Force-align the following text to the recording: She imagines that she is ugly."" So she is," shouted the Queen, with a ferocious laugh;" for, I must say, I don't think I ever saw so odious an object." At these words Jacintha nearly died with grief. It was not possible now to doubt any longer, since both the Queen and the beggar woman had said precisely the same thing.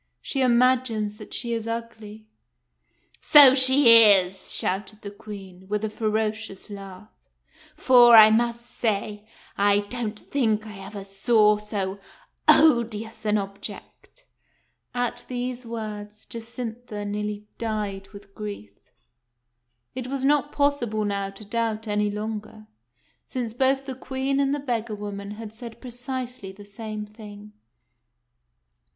She 0.19 0.41
imagines 0.41 1.17
that 1.17 1.31
she 1.31 1.53
is 1.53 1.67
ugly."" 1.67 2.25
So 3.21 3.53
she 3.53 4.03
is," 4.03 4.51
shouted 4.51 5.03
the 5.03 5.11
Queen, 5.11 5.67
with 5.67 5.85
a 5.85 5.91
ferocious 5.91 6.71
laugh;" 6.71 7.11
for, 7.75 8.15
I 8.15 8.31
must 8.31 8.65
say, 8.65 9.27
I 9.59 9.81
don't 9.81 10.17
think 10.19 10.65
I 10.65 10.79
ever 10.79 11.03
saw 11.03 11.57
so 11.57 11.99
odious 12.47 13.25
an 13.25 13.37
object." 13.37 14.25
At 14.95 15.23
these 15.27 15.67
words 15.67 16.25
Jacintha 16.25 17.05
nearly 17.05 17.45
died 17.59 18.07
with 18.09 18.33
grief. 18.33 18.79
It 19.93 20.07
was 20.07 20.25
not 20.25 20.51
possible 20.51 21.05
now 21.05 21.29
to 21.29 21.45
doubt 21.45 21.87
any 21.87 22.09
longer, 22.09 22.65
since 23.27 23.53
both 23.53 23.85
the 23.85 23.93
Queen 23.93 24.39
and 24.39 24.51
the 24.51 24.59
beggar 24.59 24.95
woman 24.95 25.29
had 25.37 25.53
said 25.53 25.79
precisely 25.79 26.51
the 26.51 26.65
same 26.65 27.05
thing. 27.05 27.53